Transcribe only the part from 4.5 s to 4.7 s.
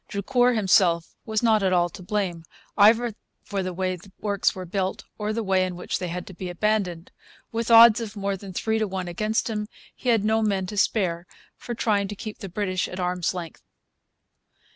were